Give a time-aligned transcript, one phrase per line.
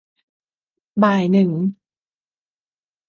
[1.03, 1.49] บ่ายหนึ่ง